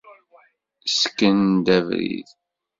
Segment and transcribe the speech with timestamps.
[0.99, 2.29] Sken-d abrid.